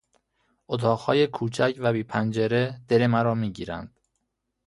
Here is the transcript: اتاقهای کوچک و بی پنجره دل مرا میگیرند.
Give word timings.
اتاقهای 0.67 1.27
کوچک 1.27 1.75
و 1.79 1.93
بی 1.93 2.03
پنجره 2.03 2.79
دل 2.87 3.07
مرا 3.07 3.35
میگیرند. 3.35 3.97